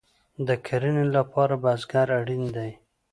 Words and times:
د 0.47 0.49
کرنې 0.65 1.05
لپاره 1.15 1.53
بزګر 1.63 2.07
اړین 2.19 2.43
دی 2.55 2.71